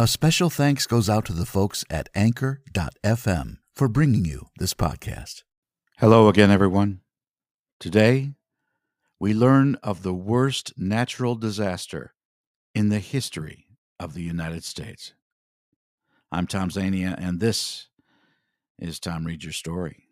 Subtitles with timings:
[0.00, 5.42] A special thanks goes out to the folks at Anchor.fm for bringing you this podcast.
[5.98, 7.00] Hello again, everyone.
[7.80, 8.34] Today,
[9.18, 12.14] we learn of the worst natural disaster
[12.76, 13.66] in the history
[13.98, 15.14] of the United States.
[16.30, 17.88] I'm Tom Zania, and this
[18.78, 20.07] is Tom Reads Your Story.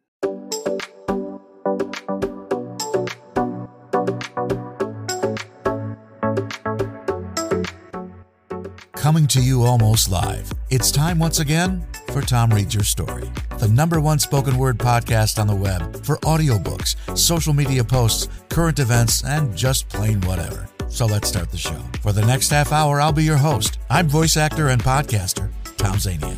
[9.06, 13.68] Coming to you almost live, it's time once again for Tom Reads Your Story, the
[13.68, 19.22] number one spoken word podcast on the web for audiobooks, social media posts, current events,
[19.22, 20.68] and just plain whatever.
[20.88, 21.80] So let's start the show.
[22.02, 23.78] For the next half hour, I'll be your host.
[23.88, 26.36] I'm voice actor and podcaster, Tom Zania.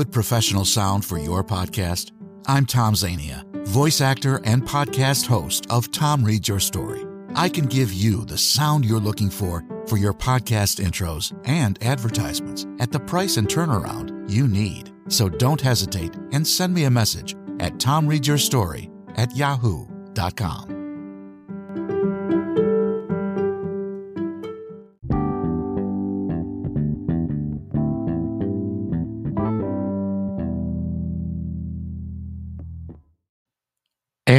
[0.00, 2.12] Good professional sound for your podcast?
[2.46, 7.04] I'm Tom Zania, voice actor and podcast host of Tom Reads Your Story.
[7.34, 12.66] I can give you the sound you're looking for for your podcast intros and advertisements
[12.78, 14.90] at the price and turnaround you need.
[15.08, 20.79] So don't hesitate and send me a message at tomreadsyourstory at yahoo.com.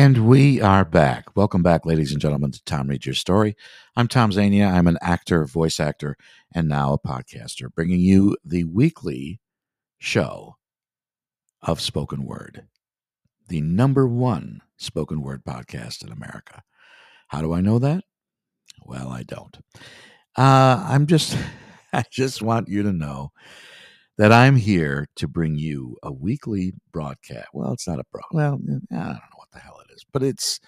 [0.02, 1.36] And we are back.
[1.36, 3.56] Welcome back, ladies and gentlemen, to Tom Reads Your Story.
[3.96, 4.74] I'm Tom Zania.
[4.74, 6.18] I'm an actor, voice actor,
[6.56, 9.40] and now a podcaster, bringing you the weekly
[10.00, 10.56] show
[11.62, 12.66] of spoken word,
[13.48, 16.64] the number one spoken word podcast in America.
[17.28, 18.04] How do I know that?
[18.84, 19.56] Well, I don't.
[20.36, 21.38] Uh, I'm just,
[21.94, 23.34] I just want you to know
[24.18, 27.50] that I'm here to bring you a weekly broadcast.
[27.54, 28.24] Well, it's not a broad.
[28.32, 30.60] Well, I don't know what the hell it is, but it's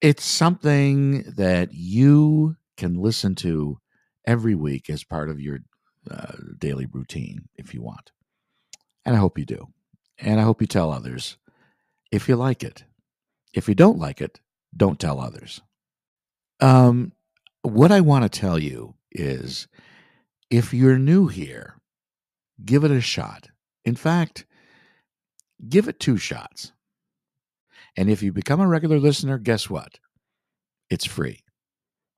[0.00, 3.78] it's something that you can listen to
[4.26, 5.60] every week as part of your
[6.10, 8.10] uh, daily routine if you want.
[9.04, 9.68] And I hope you do.
[10.18, 11.36] And I hope you tell others
[12.10, 12.84] if you like it.
[13.54, 14.40] If you don't like it,
[14.76, 15.60] don't tell others.
[16.60, 17.12] Um,
[17.62, 19.68] what I want to tell you is
[20.50, 21.76] if you're new here,
[22.64, 23.48] give it a shot.
[23.84, 24.46] In fact,
[25.68, 26.72] give it two shots.
[27.96, 29.98] And if you become a regular listener, guess what?
[30.90, 31.42] It's free.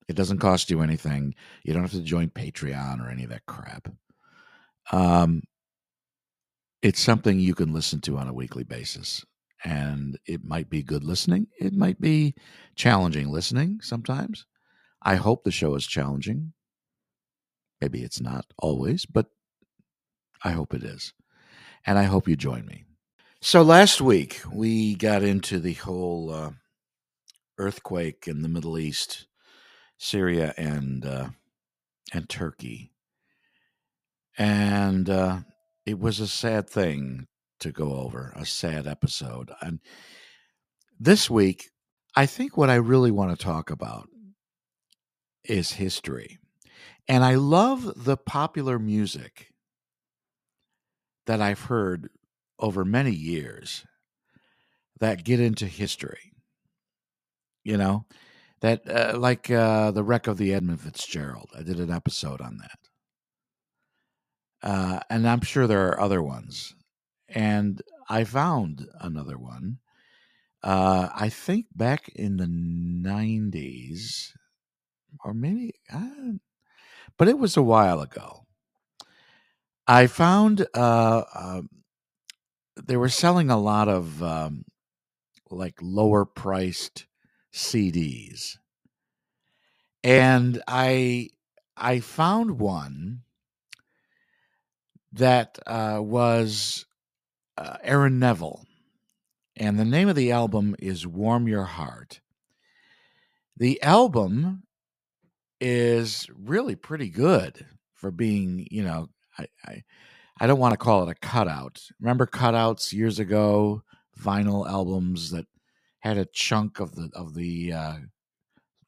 [0.09, 1.35] It doesn't cost you anything.
[1.65, 3.89] You don't have to join Patreon or any of that crap.
[4.93, 5.43] Um,
[6.83, 9.25] it's something you can listen to on a weekly basis.
[9.65, 11.47] And it might be good listening.
[11.59, 12.35] It might be
[12.77, 14.45] challenging listening sometimes.
[15.03, 16.53] I hope the show is challenging.
[17.81, 19.27] Maybe it's not always, but
[20.43, 21.15] I hope it is.
[21.87, 22.85] And I hope you join me.
[23.47, 26.53] So last week we got into the whole uh,
[27.59, 29.27] earthquake in the Middle East,
[29.99, 31.29] Syria and uh,
[32.11, 32.91] and Turkey,
[34.39, 35.41] and uh,
[35.85, 37.27] it was a sad thing
[37.61, 39.51] to go over, a sad episode.
[39.61, 39.81] And
[40.99, 41.69] this week,
[42.17, 44.09] I think what I really want to talk about
[45.45, 46.39] is history,
[47.07, 49.53] and I love the popular music
[51.27, 52.09] that I've heard
[52.59, 53.85] over many years
[55.01, 56.33] that get into history.
[57.65, 58.05] You know,
[58.61, 61.51] that uh, like uh, the wreck of the Edmund Fitzgerald.
[61.57, 62.79] I did an episode on that,
[64.63, 66.75] uh, and I'm sure there are other ones.
[67.29, 69.79] And I found another one.
[70.63, 74.31] Uh, I think back in the '90s,
[75.25, 76.33] or maybe, uh,
[77.19, 78.47] but it was a while ago.
[79.87, 81.69] I found uh, um,
[82.77, 84.65] they were selling a lot of um,
[85.51, 87.07] like lower priced
[87.53, 88.57] CDs,
[90.03, 91.31] and I
[91.77, 93.23] I found one
[95.13, 96.87] that uh, was
[97.57, 98.65] uh, Aaron Neville,
[99.57, 102.21] and the name of the album is "Warm Your Heart."
[103.57, 104.65] The album
[105.61, 107.65] is really pretty good
[107.95, 109.09] for being, you know,
[109.39, 109.83] I, I,
[110.41, 111.83] I don't want to call it a cutout.
[112.01, 113.83] Remember cutouts years ago,
[114.21, 115.47] vinyl albums that
[116.01, 117.97] had a chunk of the of the uh,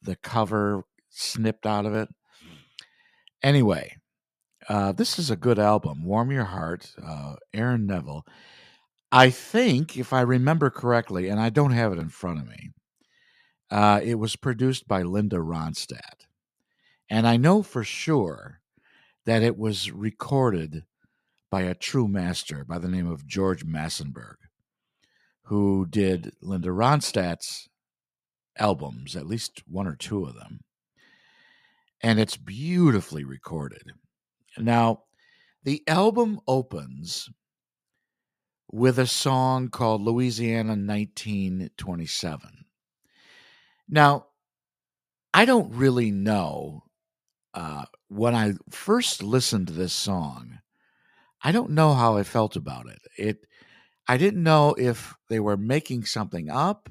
[0.02, 2.08] the cover snipped out of it.
[3.42, 3.96] Anyway,
[4.68, 6.04] uh, this is a good album.
[6.04, 8.26] Warm Your Heart, uh, Aaron Neville.
[9.12, 12.70] I think, if I remember correctly, and I don't have it in front of me,
[13.70, 16.26] uh, it was produced by Linda Ronstadt.
[17.08, 18.60] And I know for sure
[19.24, 20.84] that it was recorded
[21.50, 24.36] by a true master by the name of George Massenburg,
[25.44, 27.68] who did Linda Ronstadt's
[28.58, 30.60] albums, at least one or two of them.
[32.00, 33.92] And it's beautifully recorded.
[34.58, 35.04] Now,
[35.62, 37.28] the album opens
[38.70, 42.64] with a song called Louisiana 1927.
[43.88, 44.26] Now,
[45.32, 46.84] I don't really know
[47.54, 50.58] uh, when I first listened to this song.
[51.46, 52.98] I don't know how I felt about it.
[53.16, 53.46] It,
[54.08, 56.90] I didn't know if they were making something up,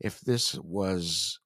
[0.00, 1.38] if this was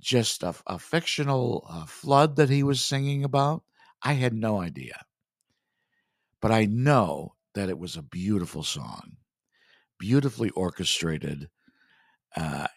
[0.00, 3.64] just a, a fictional uh, flood that he was singing about.
[4.02, 5.04] I had no idea.
[6.40, 9.18] But I know that it was a beautiful song,
[9.98, 11.50] beautifully orchestrated,
[12.34, 12.68] uh,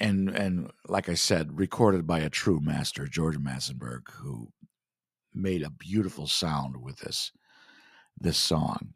[0.00, 4.48] and and like I said, recorded by a true master, George Massenburg, who
[5.32, 7.30] made a beautiful sound with this
[8.18, 8.94] this song.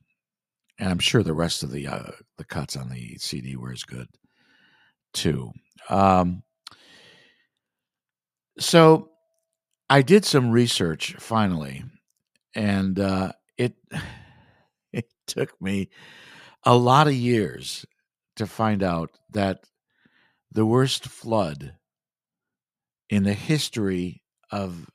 [0.79, 3.83] And I'm sure the rest of the uh, the cuts on the CD were as
[3.83, 4.09] good
[5.13, 5.51] too.
[5.89, 6.43] Um,
[8.59, 9.11] so
[9.91, 11.85] I did some research finally,
[12.55, 13.75] and uh, it
[14.93, 15.91] it took me
[16.65, 17.85] a lot of years
[18.37, 19.65] to find out that
[20.53, 21.75] the worst flood
[23.11, 24.89] in the history of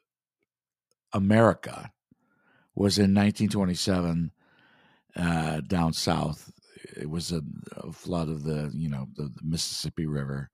[1.13, 1.91] America
[2.75, 4.31] was in 1927
[5.15, 6.51] uh, down south.
[6.95, 7.41] It was a,
[7.77, 10.49] a, flood of the you know the, the Mississippi River,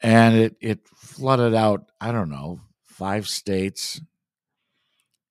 [0.00, 1.90] and it it flooded out.
[2.00, 2.60] I don't know
[2.98, 4.00] five states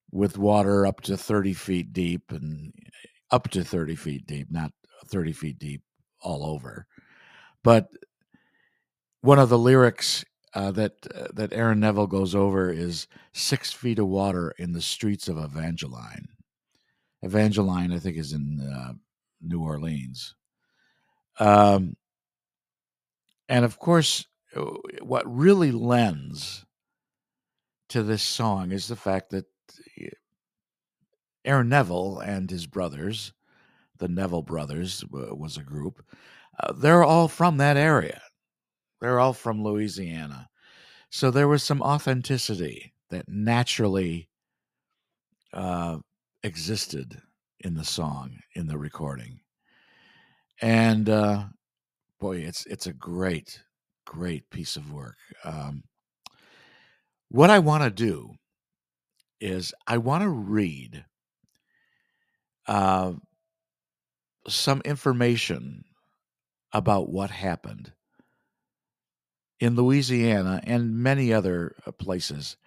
[0.10, 2.72] with water up to 30 feet deep and
[3.30, 4.72] up to 30 feet deep, not
[5.08, 5.82] 30 feet deep
[6.22, 6.88] all over.
[7.64, 7.90] But
[9.20, 10.24] one of the lyrics
[10.54, 14.82] uh, that uh, that Aaron Neville goes over is six feet of water in the
[14.82, 16.28] streets of Evangeline.
[17.22, 18.94] Evangeline, I think, is in uh,
[19.42, 20.36] New Orleans.
[21.40, 21.96] Um,
[23.50, 24.62] and of course, uh,
[25.02, 26.66] what really lends
[27.90, 29.46] to this song is the fact that
[31.46, 33.34] Aaron Neville and his brothers,
[33.98, 36.04] the Neville brothers was a group,
[36.60, 38.22] uh, they're all from that area.
[39.00, 40.50] They're all from Louisiana.
[41.10, 44.30] So there was some authenticity that naturally
[45.54, 45.98] uh,
[46.44, 47.22] existed
[47.62, 49.40] in the song, in the recording.
[50.62, 51.46] And uh,
[52.20, 53.62] boy, it's it's a great,
[54.06, 55.18] great piece of work.
[55.44, 55.84] Um,
[57.30, 58.32] what I want to do
[59.40, 61.06] is I want to read
[62.68, 63.14] uh,
[64.48, 65.84] some information
[66.74, 67.92] about what happened
[69.60, 72.58] in Louisiana and many other uh, places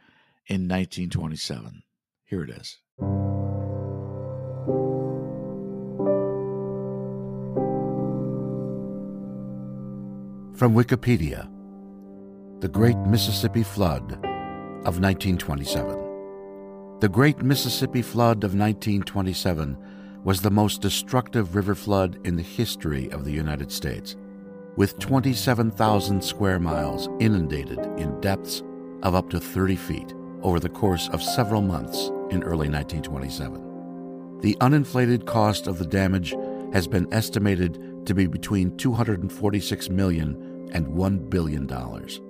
[0.47, 1.83] in 1927.
[2.25, 2.79] Here it is.
[10.57, 11.49] From Wikipedia
[12.61, 14.13] The Great Mississippi Flood
[14.85, 16.99] of 1927.
[17.01, 19.79] The Great Mississippi Flood of 1927
[20.23, 24.17] was the most destructive river flood in the history of the United States
[24.77, 28.63] with 27,000 square miles inundated in depths
[29.03, 34.39] of up to 30 feet over the course of several months in early 1927.
[34.41, 36.35] The uninflated cost of the damage
[36.73, 42.21] has been estimated to be between 246 million and 1 billion dollars.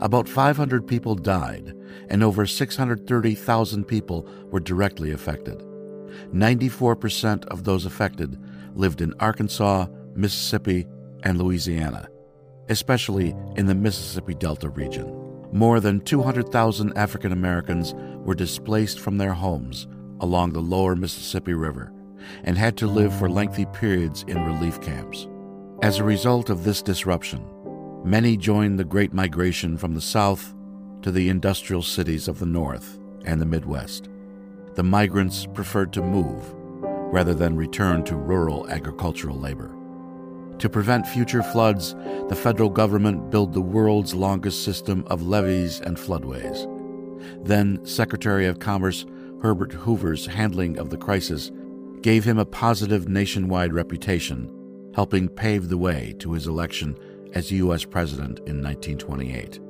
[0.00, 1.74] About 500 people died
[2.08, 5.58] and over 630,000 people were directly affected.
[6.32, 8.40] 94% of those affected
[8.74, 10.86] lived in Arkansas, Mississippi,
[11.24, 12.08] and Louisiana,
[12.68, 15.20] especially in the Mississippi Delta region.
[15.52, 19.86] More than 200,000 African Americans were displaced from their homes
[20.20, 21.92] along the lower Mississippi River
[22.44, 25.28] and had to live for lengthy periods in relief camps.
[25.82, 27.44] As a result of this disruption,
[28.04, 30.54] many joined the Great Migration from the South
[31.02, 34.08] to the industrial cities of the North and the Midwest.
[34.74, 36.42] The migrants preferred to move
[37.12, 39.73] rather than return to rural agricultural labor.
[40.58, 41.94] To prevent future floods,
[42.28, 46.70] the federal government built the world's longest system of levees and floodways.
[47.44, 49.06] Then Secretary of Commerce
[49.42, 51.50] Herbert Hoover's handling of the crisis
[52.00, 54.50] gave him a positive nationwide reputation,
[54.94, 56.96] helping pave the way to his election
[57.34, 57.84] as U.S.
[57.84, 59.60] President in 1928.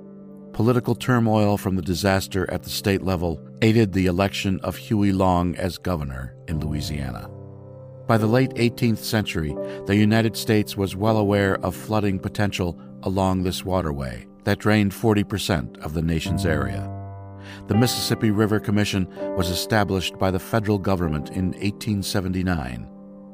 [0.53, 5.57] Political turmoil from the disaster at the state level aided the election of Huey Long
[5.57, 7.29] as governor in Louisiana.
[8.06, 9.56] By the late 18th century,
[9.87, 15.78] the United States was well aware of flooding potential along this waterway that drained 40%
[15.78, 16.90] of the nation's area.
[17.66, 22.88] The Mississippi River Commission was established by the federal government in 1879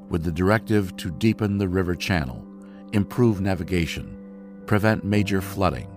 [0.08, 2.44] with the directive to deepen the river channel,
[2.92, 4.16] improve navigation,
[4.66, 5.88] prevent major flooding,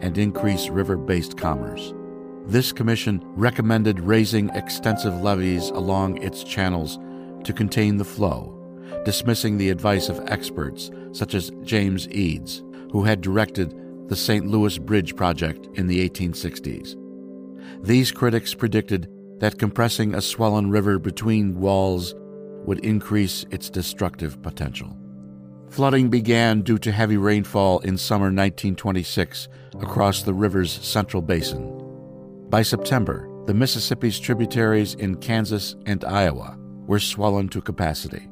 [0.00, 1.92] and increase river based commerce.
[2.46, 6.98] This commission recommended raising extensive levees along its channels
[7.48, 8.54] to contain the flow,
[9.06, 12.62] dismissing the advice of experts such as James Eads,
[12.92, 13.74] who had directed
[14.10, 14.46] the St.
[14.46, 16.94] Louis Bridge project in the 1860s.
[17.82, 22.14] These critics predicted that compressing a swollen river between walls
[22.66, 24.94] would increase its destructive potential.
[25.70, 29.48] Flooding began due to heavy rainfall in summer 1926
[29.80, 31.64] across the river's central basin.
[32.50, 36.57] By September, the Mississippi's tributaries in Kansas and Iowa
[36.88, 38.28] were swollen to capacity.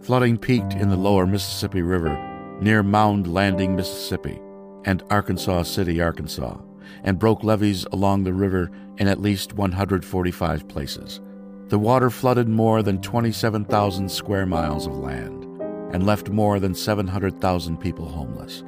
[0.00, 2.16] Flooding peaked in the lower Mississippi River
[2.62, 4.40] near Mound Landing, Mississippi,
[4.84, 6.56] and Arkansas City, Arkansas,
[7.04, 11.20] and broke levees along the river in at least 145 places.
[11.68, 15.44] The water flooded more than 27,000 square miles of land
[15.92, 18.62] and left more than 700,000 people homeless.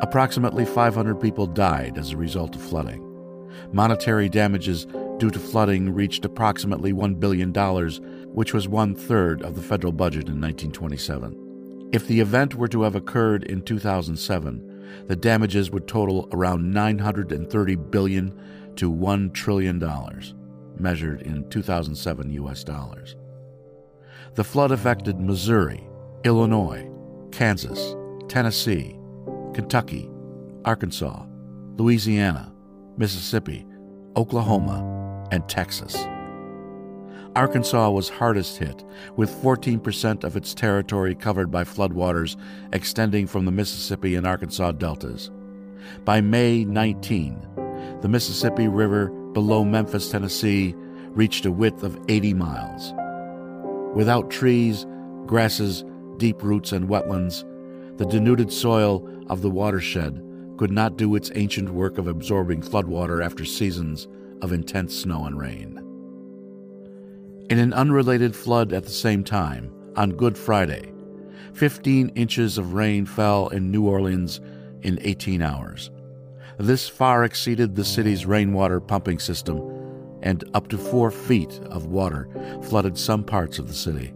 [0.00, 3.04] Approximately 500 people died as a result of flooding.
[3.72, 4.86] Monetary damages
[5.18, 7.52] due to flooding reached approximately $1 billion,
[8.38, 11.88] which was one third of the federal budget in 1927.
[11.92, 17.74] If the event were to have occurred in 2007, the damages would total around 930
[17.74, 18.40] billion
[18.76, 20.36] to 1 trillion dollars,
[20.78, 23.16] measured in 2007 US dollars.
[24.36, 25.84] The flood affected Missouri,
[26.22, 26.88] Illinois,
[27.32, 27.96] Kansas,
[28.28, 28.96] Tennessee,
[29.52, 30.08] Kentucky,
[30.64, 31.24] Arkansas,
[31.76, 32.54] Louisiana,
[32.96, 33.66] Mississippi,
[34.16, 36.06] Oklahoma, and Texas.
[37.38, 38.82] Arkansas was hardest hit,
[39.14, 42.36] with 14% of its territory covered by floodwaters
[42.72, 45.30] extending from the Mississippi and Arkansas deltas.
[46.04, 47.40] By May 19,
[48.00, 50.74] the Mississippi River below Memphis, Tennessee,
[51.10, 52.92] reached a width of 80 miles.
[53.94, 54.84] Without trees,
[55.26, 55.84] grasses,
[56.16, 57.44] deep roots, and wetlands,
[57.98, 60.20] the denuded soil of the watershed
[60.56, 64.08] could not do its ancient work of absorbing floodwater after seasons
[64.42, 65.87] of intense snow and rain.
[67.50, 70.92] In an unrelated flood at the same time, on Good Friday,
[71.54, 74.38] 15 inches of rain fell in New Orleans
[74.82, 75.90] in 18 hours.
[76.58, 79.62] This far exceeded the city's rainwater pumping system,
[80.20, 82.28] and up to four feet of water
[82.64, 84.12] flooded some parts of the city.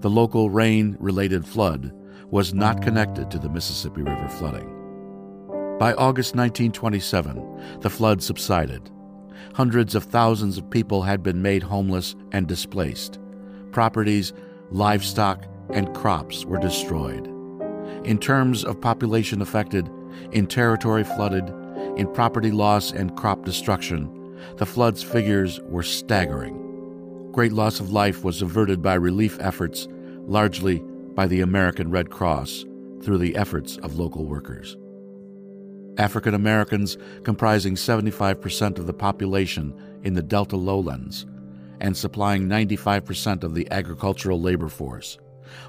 [0.00, 1.90] The local rain related flood
[2.30, 4.68] was not connected to the Mississippi River flooding.
[5.78, 8.90] By August 1927, the flood subsided.
[9.54, 13.18] Hundreds of thousands of people had been made homeless and displaced.
[13.70, 14.32] Properties,
[14.70, 17.26] livestock, and crops were destroyed.
[18.04, 19.88] In terms of population affected,
[20.32, 21.48] in territory flooded,
[21.96, 24.10] in property loss and crop destruction,
[24.56, 26.58] the flood's figures were staggering.
[27.32, 29.88] Great loss of life was averted by relief efforts,
[30.26, 30.80] largely
[31.14, 32.64] by the American Red Cross
[33.02, 34.76] through the efforts of local workers.
[35.98, 41.26] African Americans, comprising 75% of the population in the Delta lowlands
[41.80, 45.18] and supplying 95% of the agricultural labor force,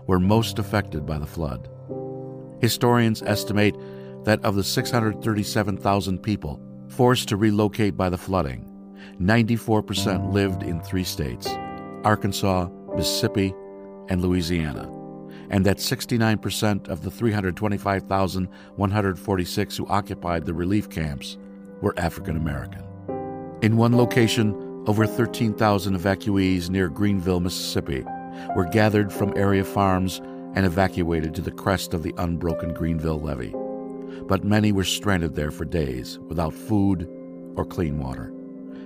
[0.08, 1.70] were most affected by the flood.
[2.62, 3.76] Historians estimate
[4.24, 8.70] that of the 637,000 people forced to relocate by the flooding,
[9.20, 11.48] 94% lived in three states
[12.04, 13.54] Arkansas, Mississippi,
[14.10, 15.03] and Louisiana
[15.54, 21.38] and that 69% of the 325,146 who occupied the relief camps
[21.80, 22.84] were African American.
[23.62, 28.04] In one location, over 13,000 evacuees near Greenville, Mississippi,
[28.56, 30.22] were gathered from area farms
[30.56, 33.54] and evacuated to the crest of the unbroken Greenville levee.
[34.28, 37.08] But many were stranded there for days without food
[37.56, 38.34] or clean water.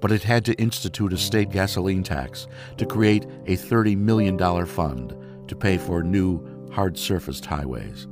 [0.00, 5.14] but it had to institute a state gasoline tax to create a $30 million fund
[5.48, 8.08] to pay for new, hard surfaced highways.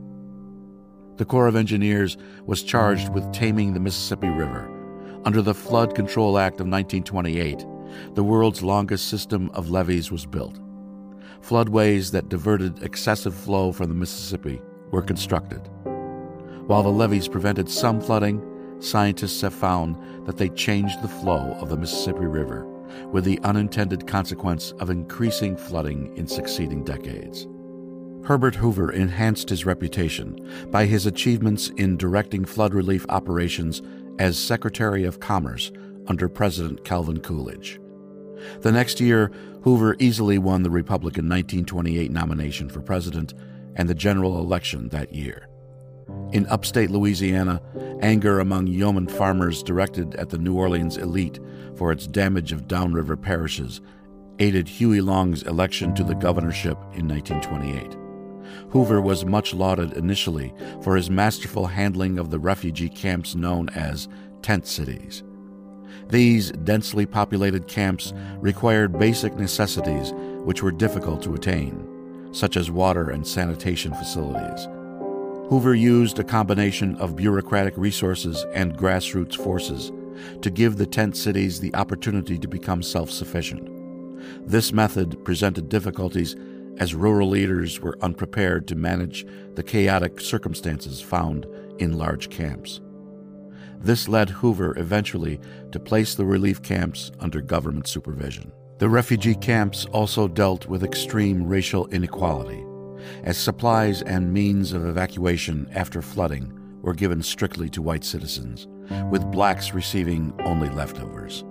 [1.17, 4.69] The Corps of Engineers was charged with taming the Mississippi River.
[5.25, 7.67] Under the Flood Control Act of 1928,
[8.15, 10.59] the world's longest system of levees was built.
[11.41, 14.61] Floodways that diverted excessive flow from the Mississippi
[14.93, 15.69] were constructed.
[16.69, 18.41] While the levees prevented some flooding,
[18.79, 19.97] scientists have found
[20.27, 22.65] that they changed the flow of the Mississippi River,
[23.11, 27.49] with the unintended consequence of increasing flooding in succeeding decades.
[28.25, 33.83] Herbert Hoover enhanced his reputation by his achievements in directing flood relief operations
[34.21, 35.73] as Secretary of Commerce
[36.07, 37.81] under President Calvin Coolidge.
[38.61, 39.33] The next year,
[39.63, 43.35] Hoover easily won the Republican 1928 nomination for president
[43.76, 45.49] and the general election that year.
[46.33, 47.61] In upstate Louisiana,
[48.00, 51.38] anger among yeoman farmers directed at the New Orleans elite
[51.76, 53.81] for its damage of downriver parishes
[54.38, 57.97] aided Huey Long's election to the governorship in 1928.
[58.71, 64.09] Hoover was much lauded initially for his masterful handling of the refugee camps known as
[64.41, 65.23] tent cities.
[66.09, 70.12] These densely populated camps required basic necessities
[70.45, 71.87] which were difficult to attain,
[72.33, 74.69] such as water and sanitation facilities.
[75.49, 79.93] Hoover used a combination of bureaucratic resources and grassroots forces
[80.41, 83.69] to give the tent cities the opportunity to become self sufficient.
[84.49, 86.37] This method presented difficulties
[86.79, 91.47] as rural leaders were unprepared to manage the chaotic circumstances found
[91.79, 92.81] in large camps.
[93.79, 95.41] This led Hoover eventually
[95.73, 98.53] to place the relief camps under government supervision.
[98.79, 102.64] The refugee camps also dealt with extreme racial inequality,
[103.23, 106.52] as supplies and means of evacuation after flooding
[106.83, 108.67] were given strictly to white citizens,
[109.11, 111.45] with blacks receiving only leftovers.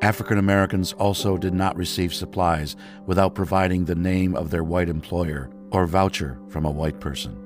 [0.00, 2.76] African Americans also did not receive supplies
[3.06, 7.36] without providing the name of their white employer or voucher from a white person.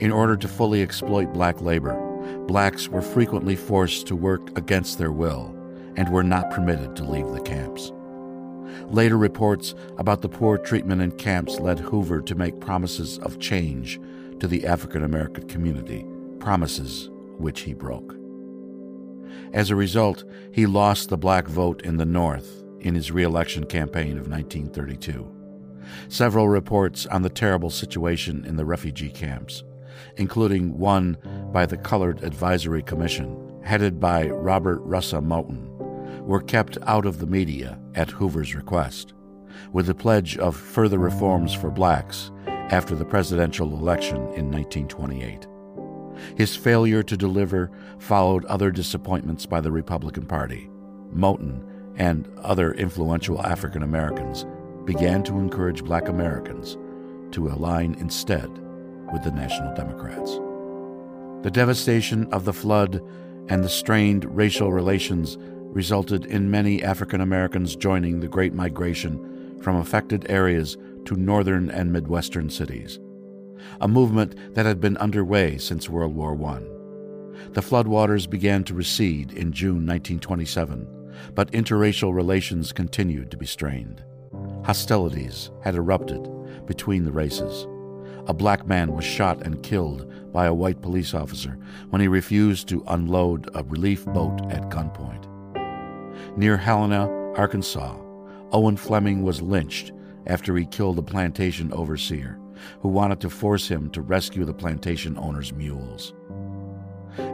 [0.00, 1.94] In order to fully exploit black labor,
[2.46, 5.54] blacks were frequently forced to work against their will
[5.96, 7.92] and were not permitted to leave the camps.
[8.86, 14.00] Later reports about the poor treatment in camps led Hoover to make promises of change
[14.40, 16.06] to the African American community,
[16.38, 18.16] promises which he broke.
[19.52, 24.18] As a result, he lost the black vote in the North in his reelection campaign
[24.18, 25.30] of 1932.
[26.08, 29.62] Several reports on the terrible situation in the refugee camps,
[30.16, 31.16] including one
[31.52, 35.71] by the Colored Advisory Commission, headed by Robert Russa Moton,
[36.22, 39.14] were kept out of the media at Hoover's request,
[39.72, 45.46] with the pledge of further reforms for blacks after the presidential election in 1928.
[46.36, 50.70] His failure to deliver followed other disappointments by the Republican Party.
[51.14, 51.62] Moton
[51.96, 54.46] and other influential African Americans
[54.84, 56.78] began to encourage black Americans
[57.32, 58.48] to align instead
[59.12, 60.40] with the National Democrats.
[61.42, 63.02] The devastation of the flood
[63.48, 65.36] and the strained racial relations
[65.72, 71.92] resulted in many African Americans joining the Great Migration from affected areas to northern and
[71.92, 72.98] midwestern cities
[73.80, 76.60] a movement that had been underway since World War I.
[77.50, 80.86] The floodwaters began to recede in June 1927,
[81.34, 84.04] but interracial relations continued to be strained.
[84.64, 86.28] Hostilities had erupted
[86.66, 87.66] between the races.
[88.28, 91.58] A black man was shot and killed by a white police officer
[91.90, 95.31] when he refused to unload a relief boat at gunpoint.
[96.34, 97.94] Near Helena, Arkansas,
[98.52, 99.92] Owen Fleming was lynched
[100.26, 102.38] after he killed a plantation overseer
[102.80, 106.14] who wanted to force him to rescue the plantation owner's mules.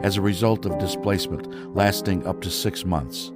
[0.03, 3.31] As a result of displacement lasting up to six months,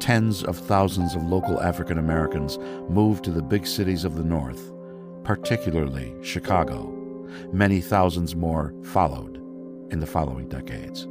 [0.00, 2.58] tens of thousands of local African Americans
[2.90, 4.70] moved to the big cities of the North,
[5.24, 6.92] particularly Chicago.
[7.52, 9.36] Many thousands more followed
[9.90, 11.08] in the following decades.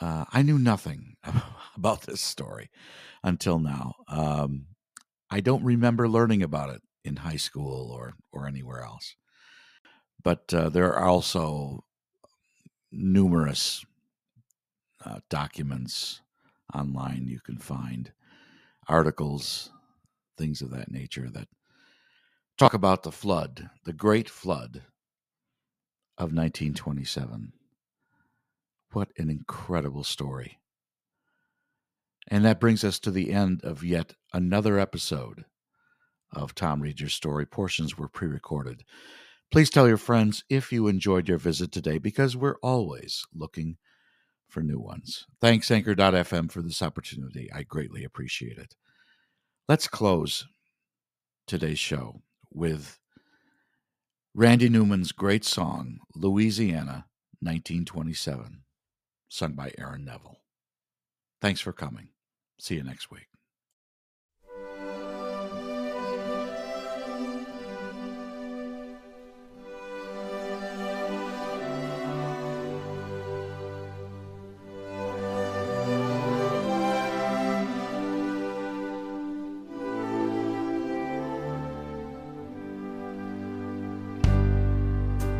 [0.00, 1.16] Uh, I knew nothing
[1.76, 2.70] about this story
[3.22, 3.94] until now.
[4.08, 4.66] Um,
[5.30, 9.16] I don't remember learning about it in high school or or anywhere else.
[10.22, 11.84] But uh, there are also
[12.92, 13.84] numerous
[15.04, 16.20] uh, documents
[16.74, 18.12] online you can find,
[18.88, 19.70] articles,
[20.36, 21.48] things of that nature that
[22.56, 24.82] talk about the flood, the Great Flood
[26.18, 27.52] of 1927.
[28.92, 30.58] What an incredible story.
[32.28, 35.44] And that brings us to the end of yet another episode
[36.32, 37.46] of Tom Reads Your Story.
[37.46, 38.84] Portions were pre recorded.
[39.50, 43.78] Please tell your friends if you enjoyed your visit today because we're always looking
[44.46, 45.26] for new ones.
[45.40, 47.50] Thanks, Anchor.fm, for this opportunity.
[47.52, 48.74] I greatly appreciate it.
[49.68, 50.46] Let's close
[51.46, 52.22] today's show
[52.52, 52.98] with
[54.34, 57.06] Randy Newman's great song, Louisiana
[57.40, 58.62] 1927,
[59.28, 60.40] sung by Aaron Neville.
[61.40, 62.08] Thanks for coming.
[62.58, 63.28] See you next week.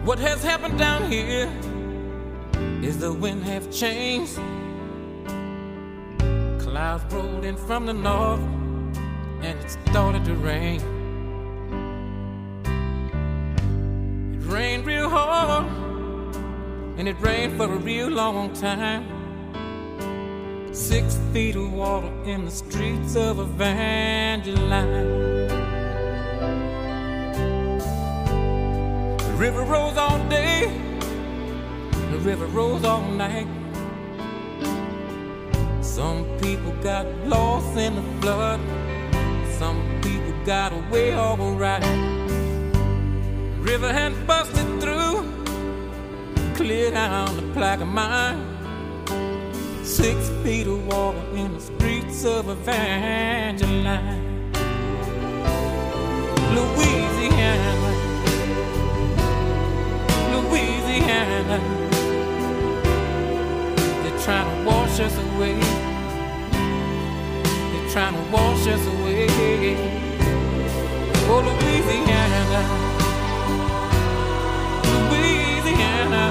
[0.04, 1.50] What has happened down here
[2.88, 4.36] Is the wind have changed?
[6.58, 8.40] Clouds rolled in from the north
[9.42, 10.80] and it started to rain.
[14.32, 15.66] It rained real hard
[16.96, 19.04] and it rained for a real long time.
[20.72, 24.88] Six feet of water in the streets of Evangeline.
[29.18, 30.87] The river rose all day,
[32.10, 33.46] the river rose all night.
[35.80, 38.60] Some people got lost in the flood.
[39.58, 41.82] Some people got away alright.
[43.60, 45.24] River had busted through,
[46.54, 48.44] cleared down the Plaquemine.
[49.84, 54.52] Six feet of water in the streets of Evangeline,
[56.54, 57.92] Louisiana,
[60.32, 61.77] Louisiana.
[64.28, 65.58] Trying to wash us away
[67.72, 69.26] They're trying to wash us away.
[71.30, 72.42] Oh, Louisiana,
[75.08, 76.24] Louisiana,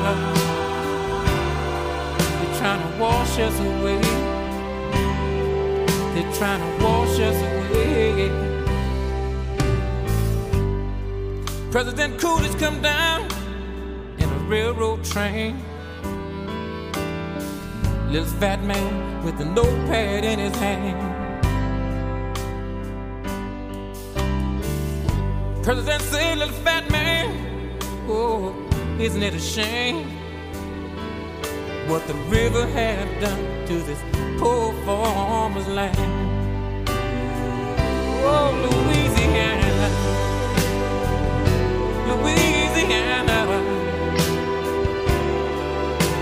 [2.27, 4.01] they're trying to wash us away.
[6.13, 8.29] They're trying to wash us away.
[11.71, 13.27] President Coolidge come down
[14.19, 15.66] in a railroad train.
[18.09, 20.97] Little fat man with a notepad in his hand.
[25.61, 28.55] President said, little fat man, oh,
[28.97, 30.07] isn't it a shame
[31.89, 34.01] what the river have done to this
[34.39, 36.89] poor farmer's land?
[38.23, 39.89] Oh, Louisiana,
[42.07, 43.39] Louisiana,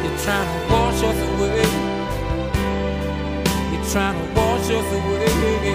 [0.04, 1.55] you're trying to wash us away.
[3.96, 5.72] Trying to wash us away.